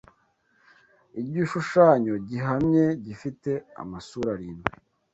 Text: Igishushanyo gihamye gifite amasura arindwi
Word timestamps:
Igishushanyo 1.21 2.13
gihamye 2.27 2.85
gifite 3.05 3.51
amasura 3.81 4.29
arindwi 4.35 4.71